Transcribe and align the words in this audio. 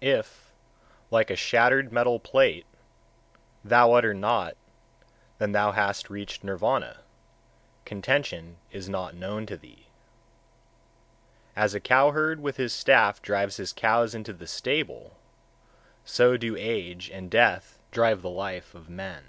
134. 0.00 0.20
If, 0.20 0.52
like 1.10 1.28
a 1.28 1.34
shattered 1.34 1.92
metal 1.92 2.20
plate 2.20 2.66
(gong), 2.70 3.42
thou 3.64 3.92
utter 3.94 4.14
not, 4.14 4.56
then 5.38 5.50
thou 5.50 5.72
hast 5.72 6.08
reached 6.08 6.44
Nirvana; 6.44 6.98
contention 7.84 8.58
is 8.70 8.88
not 8.88 9.16
known 9.16 9.44
to 9.46 9.56
thee. 9.56 9.88
135. 11.54 11.64
As 11.64 11.74
a 11.74 11.80
cowherd 11.80 12.38
with 12.38 12.58
his 12.58 12.72
staff 12.72 13.20
drives 13.20 13.56
his 13.56 13.72
cows 13.72 14.14
into 14.14 14.32
the 14.32 14.46
stable, 14.46 15.18
so 16.04 16.36
do 16.36 16.54
Age 16.56 17.10
and 17.10 17.28
Death 17.28 17.80
drive 17.90 18.22
the 18.22 18.30
life 18.30 18.72
of 18.72 18.88
men. 18.88 19.24